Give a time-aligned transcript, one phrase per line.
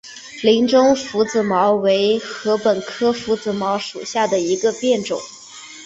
[0.41, 5.21] 林中拂子茅为禾本科拂子茅属下的一个变种。